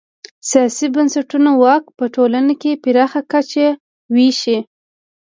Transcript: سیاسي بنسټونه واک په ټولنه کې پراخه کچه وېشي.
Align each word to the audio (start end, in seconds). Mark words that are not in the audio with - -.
سیاسي 0.49 0.87
بنسټونه 0.95 1.51
واک 1.63 1.83
په 1.97 2.05
ټولنه 2.15 2.53
کې 2.61 2.79
پراخه 2.83 3.21
کچه 3.31 3.67
وېشي. 4.15 4.57